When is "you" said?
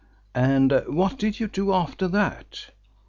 1.39-1.47